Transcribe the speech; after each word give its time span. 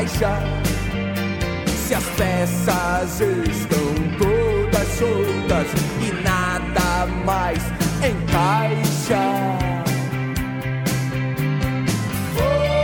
Faixa, 0.00 0.32
se 1.66 1.94
as 1.94 2.04
peças 2.16 3.20
estão 3.20 3.94
todas 4.18 4.88
soltas 4.88 5.66
e 6.00 6.12
nada 6.22 7.06
mais 7.26 7.62
encaixa. 7.98 9.20
Oh, 12.36 12.76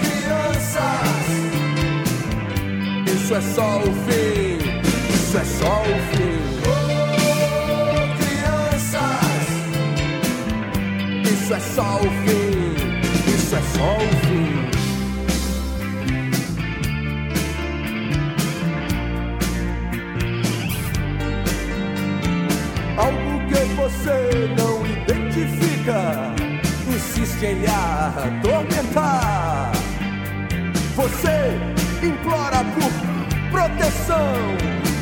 crianças, 0.00 1.28
isso 3.14 3.34
é 3.34 3.40
só 3.40 3.78
o 3.78 3.92
fim, 4.04 4.58
isso 5.14 5.38
é 5.38 5.44
só 5.44 5.82
o 5.82 5.96
fim. 6.10 6.40
Oh, 6.66 8.02
crianças, 8.18 9.46
isso 11.30 11.54
é 11.54 11.60
só 11.60 11.96
o 11.98 12.10
fim, 12.24 12.74
isso 13.32 13.54
é 13.54 13.62
só 13.76 13.96
o 13.96 13.98
fim. 13.98 14.29
Lhe 27.46 27.66
atormentar. 27.66 29.72
Você 30.94 31.58
implora 32.02 32.62
por 32.74 32.92
proteção, 33.50 34.34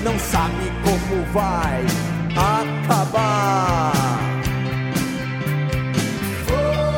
não 0.04 0.16
sabe 0.18 0.70
como 0.84 1.24
vai 1.32 1.84
acabar. 2.36 3.92
Oh, 6.48 6.96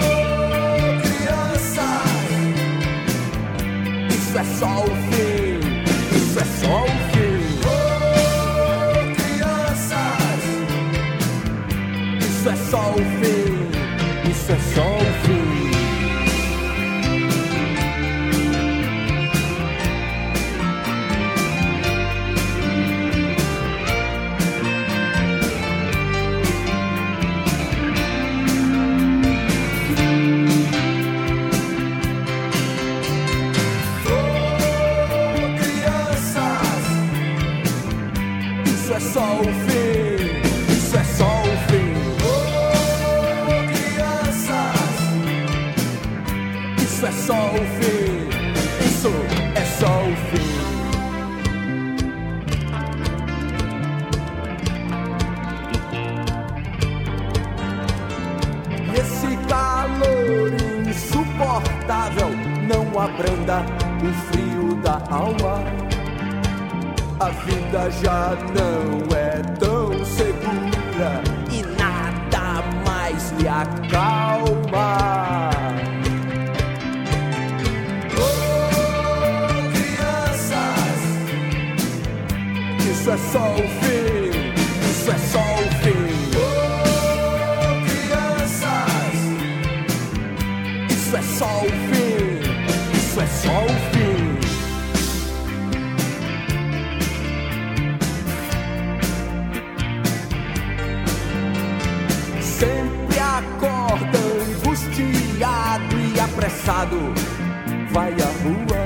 isso 4.11 4.39
é 4.39 4.45
só 4.59 4.85
o 4.85 4.91
fim, 5.09 5.59
isso 6.17 6.39
é 6.39 6.45
só 6.45 6.85
o 6.85 6.87
fim. 7.11 7.41
Oh, 7.65 7.69
crianças, 9.17 10.43
isso 12.21 12.49
é 12.49 12.57
só 12.71 12.83
o 12.91 12.99
fim, 12.99 13.71
isso 14.31 14.53
é 14.53 14.59
só 14.75 14.90
abranda 63.41 63.65
o 64.03 64.13
frio 64.31 64.75
da 64.83 65.01
alma. 65.11 65.65
A 67.19 67.31
vida 67.31 67.91
já 68.03 68.37
não 68.55 69.17
é 69.17 69.43
tão 69.59 70.05
segura 70.05 71.23
e 71.51 71.63
nada 71.79 72.63
mais 72.87 73.33
lhe 73.33 73.49
acalma. 73.49 74.91
Oh, 78.17 78.71
crianças, 79.73 81.01
isso 82.91 83.11
é 83.11 83.17
só 83.17 83.53
o 83.53 83.69
fim, 83.81 84.31
isso 84.91 85.11
é 85.11 85.19
só 85.19 85.41
o 85.41 85.69
fim. 85.83 86.07
Oh, 86.37 87.73
crianças, 87.85 89.19
isso 90.91 91.17
é 91.17 91.23
só 91.23 91.65
o 91.65 91.69
fim, 91.69 91.80
só 93.43 93.65
o 93.65 93.69
fim. 93.91 94.21
Sempre 102.41 103.19
acorda 103.19 104.19
angustiado 104.43 105.97
e 106.15 106.21
apressado, 106.21 107.15
vai 107.93 108.13
à 108.13 108.31
rua. 108.43 108.83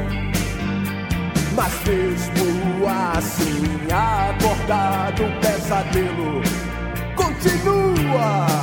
Mas 1.56 1.72
mesmo 1.86 2.86
assim, 3.16 3.62
acordado, 3.92 5.24
o 5.24 5.40
pesadelo 5.40 6.42
continua. 7.16 8.53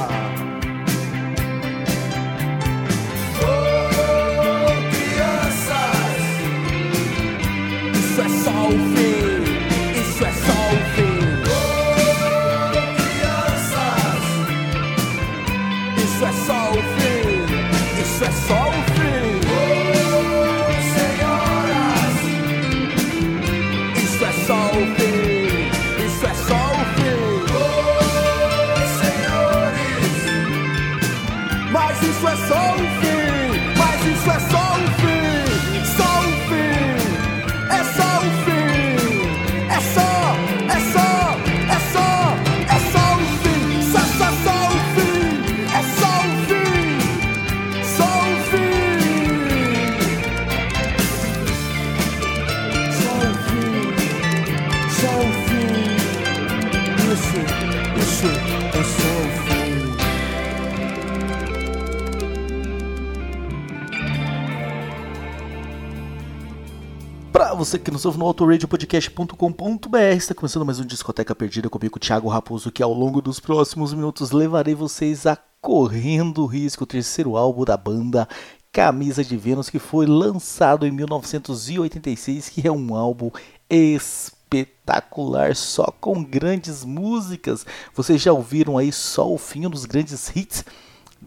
Você 67.71 67.79
que 67.79 67.89
nos 67.89 68.03
ouve 68.03 68.17
no 68.19 68.25
autoradiopodcast.com.br, 68.25 69.97
está 70.17 70.35
começando 70.35 70.65
mais 70.65 70.81
um 70.81 70.85
Discoteca 70.85 71.33
Perdida 71.33 71.69
comigo, 71.69 71.97
Thiago 71.97 72.27
Raposo, 72.27 72.69
que 72.69 72.83
ao 72.83 72.91
longo 72.91 73.21
dos 73.21 73.39
próximos 73.39 73.93
minutos 73.93 74.31
levarei 74.31 74.75
vocês 74.75 75.25
a 75.25 75.37
Correndo 75.61 76.45
Risco, 76.45 76.83
o 76.83 76.85
terceiro 76.87 77.37
álbum 77.37 77.63
da 77.63 77.77
banda 77.77 78.27
Camisa 78.73 79.23
de 79.23 79.37
Vênus, 79.37 79.69
que 79.69 79.79
foi 79.79 80.05
lançado 80.05 80.85
em 80.85 80.91
1986, 80.91 82.49
que 82.49 82.67
é 82.67 82.71
um 82.71 82.93
álbum 82.93 83.31
espetacular, 83.69 85.55
só 85.55 85.85
com 86.01 86.21
grandes 86.21 86.83
músicas. 86.83 87.65
Vocês 87.95 88.21
já 88.21 88.33
ouviram 88.33 88.77
aí 88.77 88.91
só 88.91 89.31
o 89.31 89.37
fim 89.37 89.61
dos 89.69 89.85
grandes 89.85 90.29
hits 90.35 90.65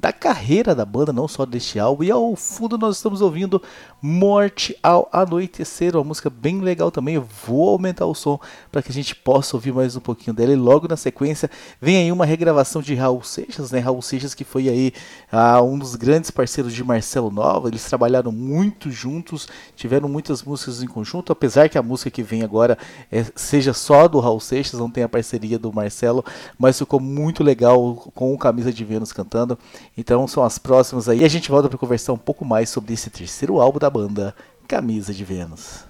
da 0.05 0.12
carreira 0.12 0.75
da 0.75 0.85
banda, 0.85 1.15
não 1.15 1.27
só 1.27 1.47
deste 1.47 1.79
álbum. 1.79 2.05
E 2.05 2.11
ao 2.11 2.37
fundo 2.37 2.77
nós 2.77 2.97
estamos 2.97 3.23
ouvindo 3.23 3.62
Morte 4.03 4.77
ao 4.83 5.09
Anoitecer, 5.11 5.97
uma 5.97 6.05
música 6.05 6.29
bem 6.29 6.61
legal 6.61 6.91
também. 6.91 7.15
Eu 7.15 7.27
vou 7.47 7.71
aumentar 7.71 8.05
o 8.05 8.15
som 8.15 8.39
para 8.71 8.83
que 8.83 8.91
a 8.91 8.95
gente 8.95 9.17
possa 9.17 9.56
ouvir 9.56 9.73
mais 9.73 9.97
um 9.97 10.01
pouquinho 10.01 10.37
dela. 10.37 10.53
E 10.53 10.56
logo 10.56 10.87
na 10.87 10.99
sequência 10.99 11.51
vem 11.81 11.97
aí 11.97 12.12
uma 12.12 12.27
regravação 12.27 12.83
de 12.83 12.95
Raul 12.95 13.23
Seixas, 13.23 13.71
né? 13.71 13.79
Raul 13.79 14.03
Seixas 14.03 14.35
que 14.35 14.45
foi 14.45 14.69
aí 14.69 14.93
ah, 15.33 15.62
um 15.62 15.79
dos 15.79 15.95
grandes 15.95 16.31
parceiros 16.31 16.75
de 16.75 16.85
Marcelo 16.85 17.31
Nova. 17.31 17.69
Eles 17.69 17.83
trabalharam 17.85 18.31
muito 18.31 18.91
juntos, 18.91 19.49
tiveram 19.75 20.07
muitas 20.07 20.43
músicas 20.43 20.83
em 20.83 20.87
conjunto, 20.87 21.33
apesar 21.33 21.71
que 21.71 21.79
a 21.79 21.83
música 21.83 22.11
que 22.11 22.23
vem 22.23 22.43
agora 22.43 22.77
é, 23.11 23.25
seja 23.35 23.73
só 23.73 24.07
do 24.07 24.21
Raul 24.21 24.39
Seixas, 24.39 24.79
não 24.79 24.91
tem 24.91 25.03
a 25.03 25.09
parceria 25.09 25.59
do 25.59 25.73
Marcelo, 25.73 26.23
mas 26.59 26.79
ficou 26.79 27.00
muito 27.00 27.43
legal 27.43 27.95
com 28.15 28.35
o 28.35 28.39
Camisa 28.39 28.71
de 28.71 28.85
Vênus 28.85 29.11
cantando. 29.11 29.59
Então 29.96 30.26
são 30.26 30.43
as 30.43 30.58
próximas 30.58 31.08
aí. 31.08 31.20
E 31.20 31.25
a 31.25 31.29
gente 31.29 31.50
volta 31.50 31.69
para 31.69 31.79
conversar 31.79 32.12
um 32.12 32.19
pouco 32.19 32.44
mais 32.44 32.69
sobre 32.69 32.94
esse 32.94 33.11
terceiro 33.11 33.61
álbum 33.61 33.79
da 33.79 33.91
banda 33.91 34.35
Camisa 34.67 35.12
de 35.12 35.25
Vênus. 35.25 35.85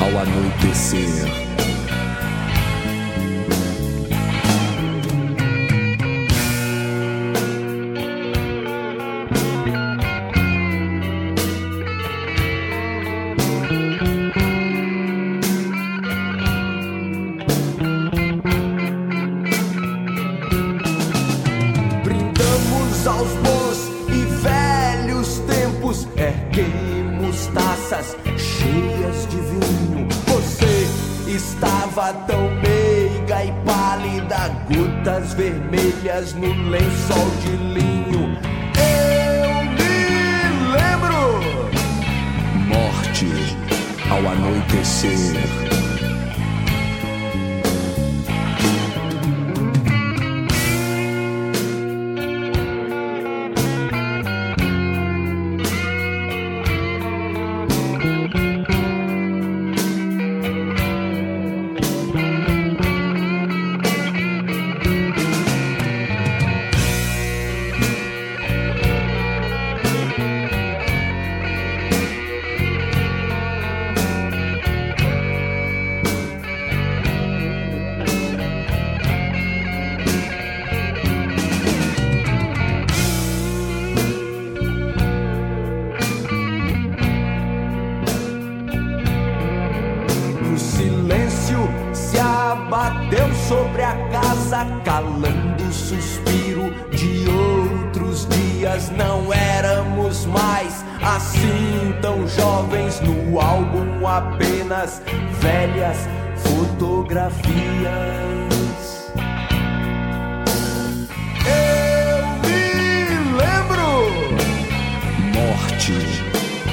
Ao 0.00 0.08
anoitecer. 0.08 1.61
Estava 32.02 32.12
tão 32.26 32.50
meiga 32.56 33.44
e 33.44 33.52
pálida, 33.64 34.48
gotas 34.74 35.34
vermelhas 35.34 36.34
no 36.34 36.52
lençol 36.68 37.30
de 37.42 37.56
linho. 37.56 38.36
Eu 38.76 39.64
me 39.70 40.66
lembro. 40.72 41.20
Morte 42.66 43.28
ao 44.10 44.18
anoitecer. 44.32 45.91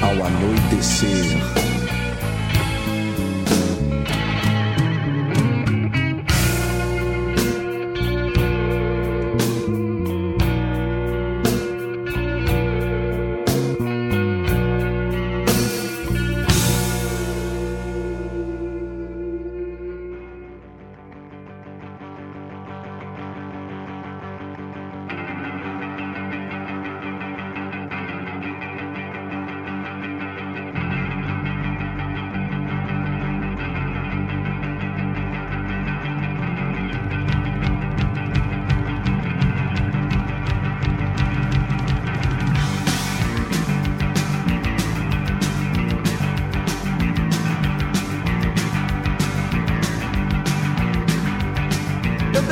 Ao 0.01 0.23
anoitecer. 0.23 1.68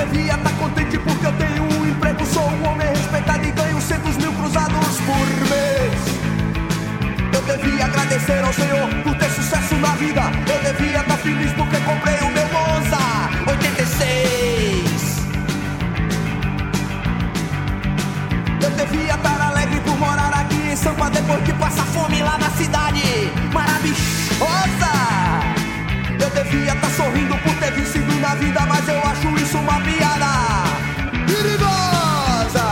Devia 0.07 0.36
estar 0.36 0.51
contente 0.54 0.98
porque 1.00 1.25
eu 1.25 1.33
tenho 1.33 1.63
um 1.63 1.86
emprego, 1.88 2.25
sou 2.25 2.44
um 2.44 2.69
homem 2.69 2.88
respeitado 2.88 3.45
e 3.45 3.51
ganho 3.51 3.81
centos 3.81 4.18
mil 4.18 4.31
cruzados 4.33 5.00
por 5.01 5.27
mês. 5.50 6.18
Eu 7.33 7.42
devia 7.42 7.86
agradecer 7.86 8.44
ao 8.44 8.54
Senhor 8.54 8.88
por 9.04 9.15
ter 9.15 9.30
sucesso 9.31 9.75
na 9.75 9.89
vida. 9.95 10.21
Eu 10.48 10.74
devia 10.74 11.00
estar 11.00 11.18
feliz 11.18 11.52
porque 11.54 11.78
comprei 11.78 12.18
o 12.19 12.31
meu 12.31 12.47
Monza 12.47 12.97
86. 13.47 15.28
Eu 18.61 18.69
devia 18.71 19.14
estar 19.14 19.42
alegre 19.42 19.80
por 19.81 19.97
morar 19.97 20.33
aqui 20.33 20.71
em 20.71 20.76
Sampa 20.76 21.09
depois 21.09 21.44
de 21.44 21.54
passar 21.54 21.85
fome 21.85 22.21
lá 22.21 22.37
na 22.37 22.49
cidade 22.52 23.31
maravilhosa. 23.54 23.97
Eu 26.19 26.30
devia 26.30 26.73
estar 26.73 26.90
sorrindo 26.92 27.37
por 27.40 27.56
na 28.19 28.36
vida, 28.36 28.62
mas 28.68 28.88
eu 28.88 29.00
acho 29.00 29.28
isso 29.44 29.57
uma 29.57 29.80
piada 29.81 30.26
perigosa. 31.28 32.68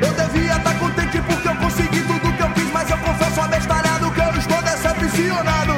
Eu 0.00 0.12
devia 0.12 0.56
estar 0.56 0.74
contente 0.78 1.20
porque 1.22 1.48
eu 1.48 1.56
consegui 1.56 2.00
tudo 2.02 2.36
que 2.36 2.42
eu 2.42 2.50
quis, 2.50 2.72
mas 2.72 2.90
eu 2.90 2.98
confesso 2.98 3.40
abestalhado 3.40 4.10
que 4.10 4.20
eu 4.20 4.30
estou 4.38 4.62
decepcionado. 4.62 5.74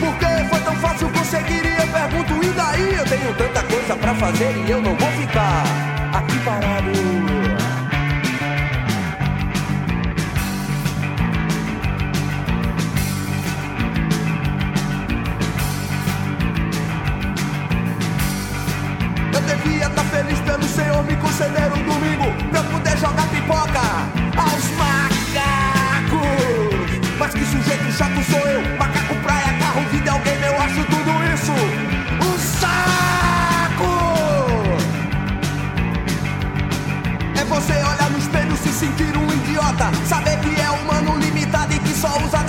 Porque 0.00 0.26
foi 0.50 0.60
tão 0.60 0.76
fácil 0.76 1.08
conseguir 1.10 1.64
e 1.64 1.76
eu 1.80 1.88
pergunto, 1.88 2.44
e 2.44 2.50
daí? 2.50 2.94
Eu 2.94 3.04
tenho 3.04 3.34
tanta 3.34 3.62
coisa 3.62 3.96
pra 3.96 4.14
fazer 4.14 4.64
e 4.66 4.70
eu 4.70 4.80
não 4.80 4.94
vou 4.94 5.10
ficar 5.12 5.62
aqui 6.12 6.38
parado. 6.40 7.07
Aos 24.38 24.64
macacos. 24.80 26.28
Mas 27.18 27.34
que 27.34 27.44
sujeito 27.44 27.92
chato 27.92 28.22
sou 28.30 28.40
eu, 28.48 28.60
macaco, 28.78 29.14
praia, 29.16 29.52
carro, 29.58 29.82
videogame, 29.90 30.44
eu 30.46 30.60
acho 30.60 30.84
tudo 30.84 31.10
isso 31.34 31.52
um 32.26 32.38
saco. 32.60 33.92
É 37.40 37.44
você 37.44 37.72
olhar 37.72 38.10
no 38.10 38.18
espelho 38.18 38.56
se 38.56 38.72
sentir 38.72 39.16
um 39.16 39.26
idiota, 39.32 39.90
saber 40.06 40.38
que 40.40 40.60
é 40.60 40.70
humano 40.70 41.18
limitado 41.18 41.74
e 41.74 41.78
que 41.80 41.94
só 41.94 42.16
usa 42.24 42.47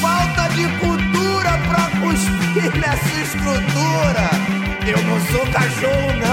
Falta 0.00 0.48
de 0.54 0.66
cultura 0.78 1.58
pra 1.68 1.90
cuspir 2.00 2.72
nessa 2.78 3.20
estrutura. 3.20 4.30
Eu 4.86 5.02
não 5.04 5.20
sou 5.26 5.46
cachorro 5.52 6.12
não, 6.20 6.27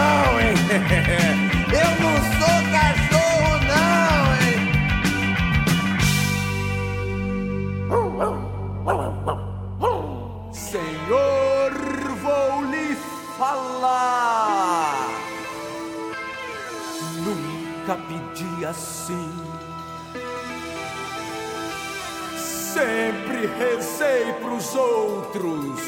rezei 23.58 24.34
pros 24.42 24.76
outros. 24.76 25.82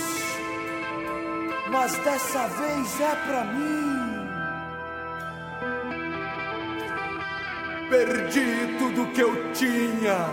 Mas 1.69 1.95
dessa 1.97 2.47
vez 2.47 3.01
é 3.01 3.15
pra 3.27 3.43
mim. 3.43 3.97
Perdi 7.89 8.77
tudo 8.79 9.11
que 9.13 9.21
eu 9.21 9.53
tinha. 9.53 10.29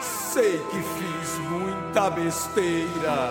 Sei 0.00 0.58
que 0.70 0.82
fiz 0.82 1.38
muita 1.50 2.10
besteira. 2.10 3.30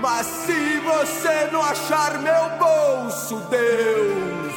Mas 0.00 0.26
se 0.26 0.78
você 0.78 1.50
não 1.52 1.62
achar 1.62 2.18
meu 2.20 2.58
bolso, 2.58 3.36
Deus, 3.50 4.49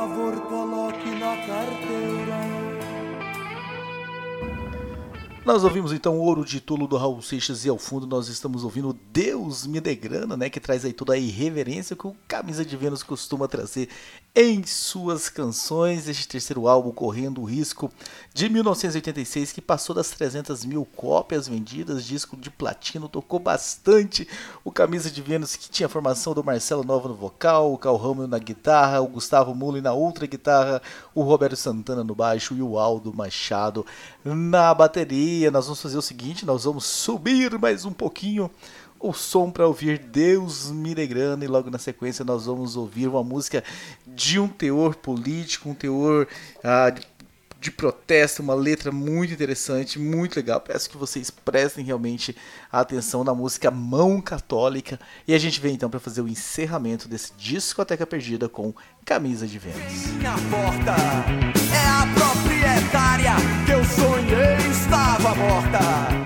favor, 0.00 0.34
coloque 0.48 1.10
na 1.10 1.36
carteira. 1.46 2.69
Nós 5.42 5.64
ouvimos 5.64 5.90
então 5.90 6.18
Ouro 6.18 6.44
de 6.44 6.60
Tulo 6.60 6.86
do 6.86 6.98
Raul 6.98 7.22
Seixas 7.22 7.64
e 7.64 7.70
ao 7.70 7.78
fundo 7.78 8.06
nós 8.06 8.28
estamos 8.28 8.62
ouvindo 8.62 8.94
Deus 9.10 9.66
me 9.66 9.80
dê 9.80 9.94
grana, 9.94 10.36
né, 10.36 10.50
que 10.50 10.60
traz 10.60 10.84
aí 10.84 10.92
toda 10.92 11.14
a 11.14 11.16
irreverência 11.16 11.96
que 11.96 12.06
o 12.06 12.14
Camisa 12.28 12.62
de 12.62 12.76
Vênus 12.76 13.02
costuma 13.02 13.48
trazer 13.48 13.88
em 14.34 14.62
suas 14.64 15.28
canções. 15.30 16.08
Este 16.08 16.28
terceiro 16.28 16.68
álbum, 16.68 16.92
Correndo 16.92 17.40
o 17.40 17.44
Risco, 17.44 17.90
de 18.34 18.48
1986, 18.50 19.52
que 19.52 19.62
passou 19.62 19.94
das 19.94 20.10
300 20.10 20.64
mil 20.66 20.84
cópias 20.84 21.48
vendidas, 21.48 22.04
disco 22.04 22.36
de 22.36 22.50
platino, 22.50 23.08
tocou 23.08 23.40
bastante 23.40 24.28
o 24.62 24.70
Camisa 24.70 25.10
de 25.10 25.22
Vênus, 25.22 25.56
que 25.56 25.70
tinha 25.70 25.86
a 25.86 25.90
formação 25.90 26.34
do 26.34 26.44
Marcelo 26.44 26.84
Nova 26.84 27.08
no 27.08 27.14
vocal, 27.14 27.72
o 27.72 27.78
Cal 27.78 27.96
Ramos 27.96 28.28
na 28.28 28.38
guitarra, 28.38 29.00
o 29.00 29.08
Gustavo 29.08 29.54
Mullen 29.54 29.82
na 29.82 29.92
outra 29.94 30.26
guitarra, 30.26 30.82
o 31.14 31.22
Roberto 31.22 31.56
Santana 31.56 32.04
no 32.04 32.14
baixo 32.14 32.54
e 32.54 32.62
o 32.62 32.78
Aldo 32.78 33.12
Machado 33.14 33.86
na 34.24 34.74
bateria. 34.74 35.50
Nós 35.50 35.66
vamos 35.66 35.80
fazer 35.80 35.98
o 35.98 36.02
seguinte, 36.02 36.46
nós 36.46 36.64
vamos 36.64 36.84
subir 36.84 37.58
mais 37.58 37.84
um 37.84 37.92
pouquinho 37.92 38.50
o 39.00 39.14
som 39.14 39.50
para 39.50 39.66
ouvir 39.66 39.98
Deus 39.98 40.70
me 40.70 40.94
dê 40.94 41.06
grana 41.06 41.42
e 41.42 41.48
logo 41.48 41.70
na 41.70 41.78
sequência 41.78 42.22
nós 42.22 42.44
vamos 42.44 42.76
ouvir 42.76 43.08
uma 43.08 43.24
música 43.24 43.64
de 44.06 44.38
um 44.38 44.46
teor 44.46 44.94
político, 44.94 45.70
um 45.70 45.74
teor 45.74 46.28
ah, 46.62 46.92
de, 47.58 47.70
protesto, 47.70 48.42
uma 48.42 48.54
letra 48.54 48.92
muito 48.92 49.32
interessante, 49.32 49.98
muito 49.98 50.36
legal. 50.36 50.60
Peço 50.60 50.88
que 50.88 50.98
vocês 50.98 51.30
prestem 51.30 51.84
realmente 51.84 52.36
atenção 52.70 53.24
na 53.24 53.34
música 53.34 53.70
Mão 53.70 54.20
Católica 54.20 55.00
e 55.26 55.34
a 55.34 55.38
gente 55.38 55.60
vem 55.60 55.74
então 55.74 55.88
para 55.88 56.00
fazer 56.00 56.20
o 56.20 56.28
encerramento 56.28 57.08
desse 57.08 57.32
discoteca 57.38 58.06
perdida 58.06 58.48
com 58.50 58.74
Camisa 59.04 59.46
de 59.46 59.58
Vênus. 59.58 59.80
Porta 60.50 60.94
é 61.74 61.86
a 61.86 62.06
proprietária 62.14 63.34
estava 64.90 65.34
morta. 65.36 66.19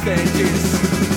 Stages. 0.00 1.09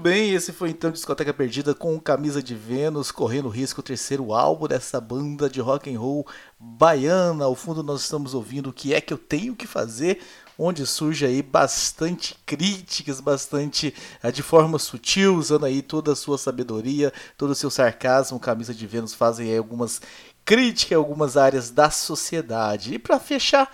Bem, 0.00 0.32
esse 0.32 0.50
foi 0.50 0.70
então 0.70 0.90
Discoteca 0.90 1.34
Perdida 1.34 1.74
com 1.74 2.00
Camisa 2.00 2.42
de 2.42 2.54
Vênus, 2.54 3.12
correndo 3.12 3.50
risco 3.50 3.80
o 3.80 3.84
terceiro 3.84 4.32
álbum 4.32 4.66
dessa 4.66 4.98
banda 4.98 5.48
de 5.48 5.60
rock 5.60 5.94
and 5.94 6.00
roll 6.00 6.26
baiana. 6.58 7.44
Ao 7.44 7.54
fundo 7.54 7.82
nós 7.82 8.00
estamos 8.00 8.32
ouvindo 8.32 8.70
o 8.70 8.72
que 8.72 8.94
é 8.94 9.00
que 9.00 9.12
eu 9.12 9.18
tenho 9.18 9.54
que 9.54 9.66
fazer, 9.66 10.18
onde 10.58 10.86
surge 10.86 11.26
aí 11.26 11.42
bastante 11.42 12.34
críticas, 12.46 13.20
bastante 13.20 13.94
eh, 14.22 14.32
de 14.32 14.42
forma 14.42 14.78
sutil, 14.78 15.36
usando 15.36 15.66
aí 15.66 15.82
toda 15.82 16.12
a 16.12 16.16
sua 16.16 16.38
sabedoria, 16.38 17.12
todo 17.36 17.50
o 17.50 17.54
seu 17.54 17.70
sarcasmo. 17.70 18.40
Camisa 18.40 18.72
de 18.72 18.86
Vênus 18.86 19.12
fazem 19.12 19.50
aí 19.50 19.58
algumas 19.58 20.00
críticas 20.46 20.96
a 20.96 20.98
algumas 20.98 21.36
áreas 21.36 21.70
da 21.70 21.90
sociedade. 21.90 22.94
E 22.94 22.98
para 22.98 23.20
fechar, 23.20 23.70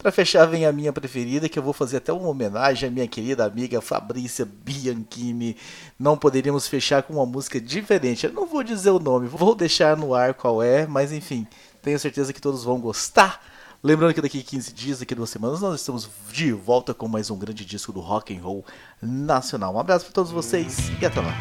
Pra 0.00 0.10
fechar, 0.10 0.46
vem 0.46 0.64
a 0.64 0.72
minha 0.72 0.94
preferida, 0.94 1.46
que 1.46 1.58
eu 1.58 1.62
vou 1.62 1.74
fazer 1.74 1.98
até 1.98 2.10
uma 2.10 2.26
homenagem 2.26 2.88
à 2.88 2.90
minha 2.90 3.06
querida 3.06 3.44
amiga 3.44 3.82
Fabrícia 3.82 4.46
Bianchini. 4.46 5.58
Não 5.98 6.16
poderíamos 6.16 6.66
fechar 6.66 7.02
com 7.02 7.12
uma 7.12 7.26
música 7.26 7.60
diferente. 7.60 8.24
Eu 8.24 8.32
não 8.32 8.46
vou 8.46 8.62
dizer 8.62 8.88
o 8.88 8.98
nome, 8.98 9.28
vou 9.28 9.54
deixar 9.54 9.98
no 9.98 10.14
ar 10.14 10.32
qual 10.32 10.62
é, 10.62 10.86
mas 10.86 11.12
enfim, 11.12 11.46
tenho 11.82 11.98
certeza 11.98 12.32
que 12.32 12.40
todos 12.40 12.64
vão 12.64 12.80
gostar. 12.80 13.44
Lembrando 13.82 14.14
que 14.14 14.22
daqui 14.22 14.40
a 14.40 14.42
15 14.42 14.72
dias, 14.72 14.98
daqui 15.00 15.14
duas 15.14 15.28
semanas, 15.28 15.60
nós 15.60 15.80
estamos 15.80 16.08
de 16.32 16.50
volta 16.50 16.94
com 16.94 17.06
mais 17.06 17.30
um 17.30 17.38
grande 17.38 17.62
disco 17.66 17.92
do 17.92 18.00
rock 18.00 18.34
and 18.34 18.40
roll 18.40 18.64
nacional. 19.02 19.74
Um 19.74 19.78
abraço 19.78 20.06
para 20.06 20.14
todos 20.14 20.32
vocês 20.32 20.78
e 20.98 21.04
até 21.04 21.20
lá. 21.20 21.34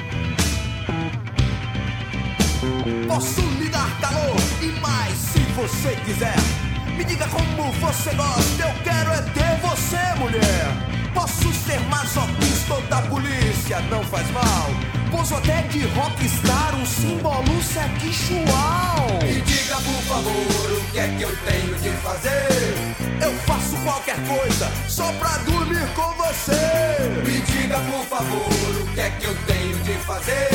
Posso 3.07 3.39
lhe 3.39 3.69
dar 3.69 4.01
calor 4.01 4.35
e 4.61 4.79
mais 4.81 5.17
se 5.17 5.39
você 5.53 5.95
quiser. 6.05 6.68
Me 6.99 7.05
diga 7.05 7.25
como 7.29 7.71
você 7.79 8.13
gosta, 8.13 8.61
eu 8.61 8.83
quero 8.83 9.13
é 9.13 9.21
ter 9.31 9.57
você, 9.61 10.19
mulher. 10.19 10.67
Posso 11.13 11.49
ser 11.53 11.79
masoquista 11.87 12.73
ou 12.73 12.81
da 12.87 13.01
polícia, 13.03 13.79
não 13.89 14.03
faz 14.03 14.29
mal. 14.31 14.69
Posso 15.09 15.33
até 15.35 15.61
de 15.69 15.85
rockstar, 15.95 16.75
um 16.75 16.85
símbolo 16.85 17.63
sexual. 17.63 19.07
Me 19.23 19.39
diga, 19.39 19.75
por 19.75 20.01
favor, 20.09 20.77
o 20.77 20.91
que 20.91 20.99
é 20.99 21.07
que 21.07 21.23
eu 21.23 21.33
tenho 21.45 21.75
de 21.75 21.89
fazer? 22.01 22.75
Eu 23.23 23.33
faço 23.47 23.77
qualquer 23.77 24.17
coisa 24.27 24.69
só 24.89 25.09
pra 25.13 25.37
dormir 25.37 25.87
com 25.95 26.11
você. 26.21 26.99
Me 27.25 27.39
diga, 27.39 27.79
por 27.79 28.05
favor, 28.07 28.81
o 28.81 28.93
que 28.93 28.99
é 28.99 29.09
que 29.11 29.23
eu 29.23 29.35
tenho 29.47 29.77
de 29.85 29.93
fazer? 29.99 30.49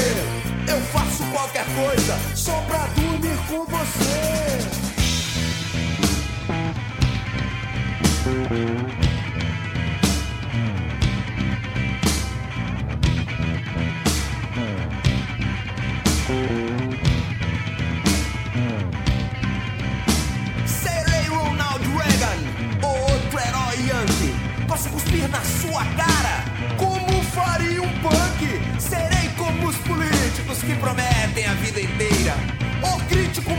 Eu 0.69 0.79
faço 0.93 1.25
qualquer 1.33 1.65
coisa 1.75 2.19
só 2.35 2.61
pra 2.69 2.87
dormir 2.89 3.39
com 3.49 3.65
você. 3.65 4.94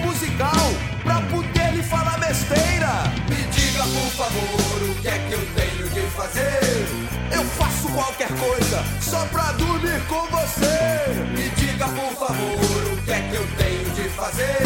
Musical 0.06 0.74
pra 1.04 1.21
poder 1.21 1.74
lhe 1.74 1.84
falar 1.84 2.17
besteira. 2.19 3.04
Me 3.30 3.45
favor, 4.12 4.60
o 4.60 4.64
que 5.06 5.10
é 5.10 5.20
que 5.20 5.34
eu 5.34 5.48
tenho 5.54 5.89
de 5.89 6.02
fazer? 6.15 6.88
Eu 7.32 7.44
faço 7.44 7.88
qualquer 7.89 8.28
coisa 8.28 8.84
só 9.00 9.24
pra 9.28 9.52
dormir 9.52 10.02
com 10.08 10.26
você. 10.32 11.13
Me 11.30 11.48
diga, 11.50 11.86
por 11.89 12.12
favor, 12.15 12.94
o 12.94 13.02
que 13.04 13.12
é 13.12 13.22
que 13.30 13.36
eu 13.36 13.48
tenho 13.56 13.91
de 13.91 14.10
fazer? 14.10 14.63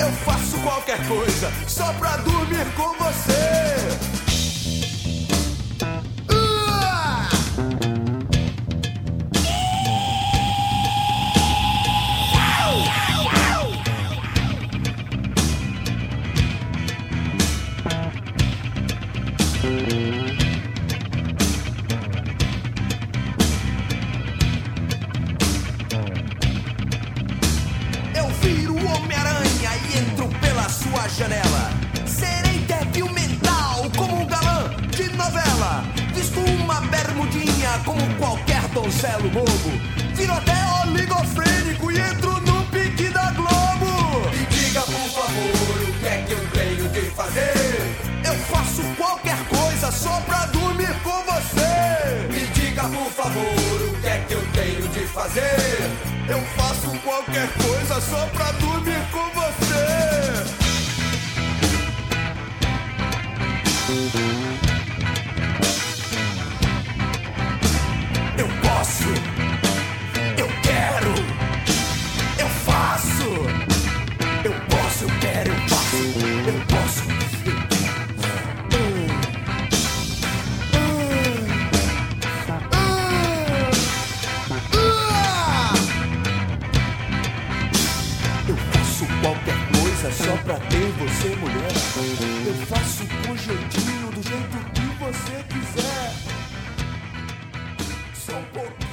Eu 0.00 0.10
faço 0.24 0.58
qualquer 0.58 0.98
coisa 1.06 1.52
só 1.68 1.92
pra 1.92 2.16
dormir 2.16 2.66
com 2.76 2.92
você. 2.96 4.19
Só 49.90 50.20
pra 50.20 50.46
dormir 50.46 50.94
com 51.02 51.22
você. 51.24 52.28
Me 52.30 52.46
diga, 52.48 52.82
por 52.82 53.10
favor, 53.12 53.42
o 53.42 54.00
que 54.00 54.06
é 54.06 54.24
que 54.26 54.34
eu 54.34 54.46
tenho 54.52 54.88
de 54.88 55.06
fazer? 55.08 55.90
Eu 56.28 56.40
faço 56.56 56.90
qualquer 57.00 57.48
coisa 57.54 58.00
só 58.00 58.26
pra 58.26 58.52
dormir 58.52 59.00
com 59.10 59.28
você. 59.30 59.50
Eu 92.02 92.54
faço 92.66 93.04
com 93.26 93.36
jeitinho, 93.36 94.10
do 94.10 94.22
jeito 94.22 94.56
que 94.72 94.80
você 95.04 95.44
quiser. 95.50 96.14
Só 98.14 98.38
um 98.38 98.44
pouquinho. 98.44 98.89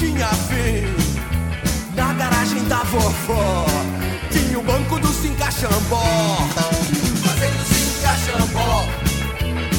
Tinha 0.00 0.28
fim. 0.48 0.88
Na 1.94 2.14
garagem 2.14 2.64
da 2.64 2.82
vovó 2.84 3.66
Tinha 4.30 4.58
o 4.58 4.62
banco 4.62 4.98
do 4.98 5.08
Cincaxambó 5.08 6.02
Fazendo 7.22 7.62
Cincaxambó 7.68 8.86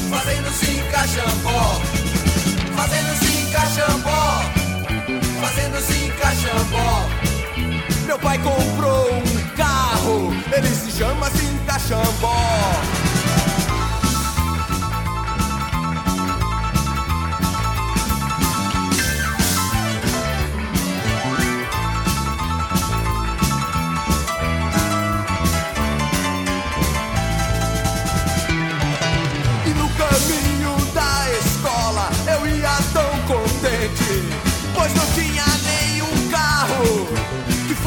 Fazendo 0.08 0.50
Cincaxambó 0.52 1.80
Fazendo 2.76 3.12
Cincaxambó 3.18 4.42
Fazendo 5.40 5.80
Cincaxambó 5.80 7.08
Meu 8.06 8.18
pai 8.18 8.38
comprou 8.38 9.12
um 9.16 9.56
carro. 9.56 10.32
Ele 10.52 10.68
se 10.68 10.92
chama 10.92 11.28
Cincaxambó 11.30 12.36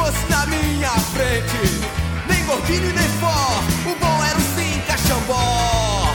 fosse 0.05 0.29
na 0.29 0.45
minha 0.45 0.89
frente, 1.15 1.81
nem 2.27 2.45
gordinho 2.45 2.93
nem 2.93 3.09
for, 3.19 3.91
o 3.91 3.95
bom 3.95 4.23
era 4.23 4.37
o 4.37 4.41
Cinca 4.55 4.95
Xambó. 4.97 6.13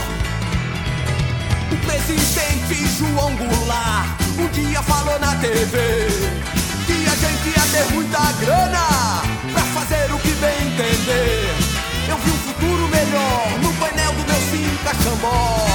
O 1.71 1.77
presidente 1.85 2.87
João 2.97 3.35
Goulart 3.35 4.07
um 4.39 4.47
dia 4.47 4.81
falou 4.83 5.19
na 5.19 5.35
TV 5.35 6.07
que 6.85 7.05
a 7.05 7.15
gente 7.15 7.49
ia 7.49 7.65
ter 7.71 7.93
muita 7.93 8.31
grana 8.39 9.23
pra 9.51 9.61
fazer 9.75 10.09
o 10.13 10.19
que 10.19 10.31
bem 10.35 10.67
entender. 10.67 11.53
Eu 12.07 12.17
vi 12.17 12.31
um 12.31 12.37
futuro 12.37 12.87
melhor 12.87 13.59
no 13.61 13.73
painel 13.73 14.13
do 14.13 14.23
meu 14.23 14.41
Cinca 14.51 14.93
Xambó. 15.03 15.67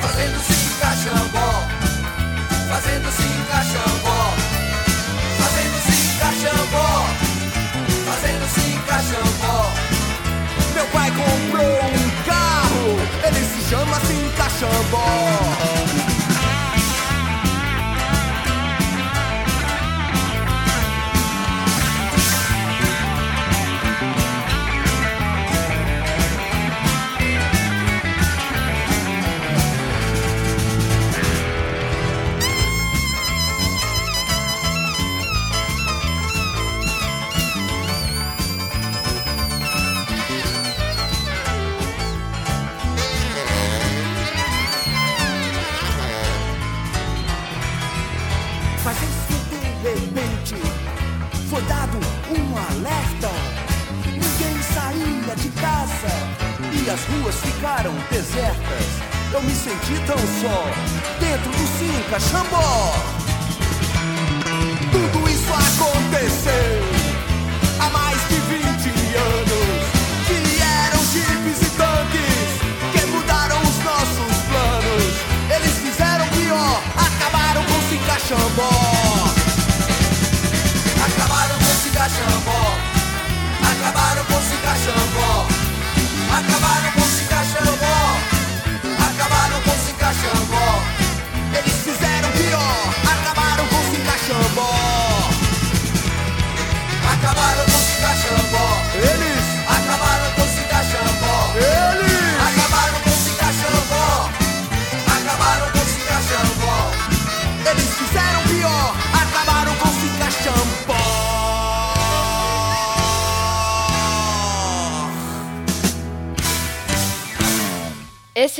Fazendo 0.00 0.40
Cinca 0.40 0.88
Xambó, 1.02 1.64
fazendo 2.70 3.12
Cinca 3.12 3.62
Xambó, 3.62 4.17
fazendo 8.18 8.46
Cinca 8.48 8.98
Xambó. 8.98 9.70
Meu 10.74 10.86
pai 10.86 11.10
comprou 11.10 11.64
um 11.64 12.24
carro, 12.26 12.98
ele 13.24 13.44
se 13.44 13.70
chama 13.70 14.00
Cinca 14.00 14.48
Xambó. 14.50 15.77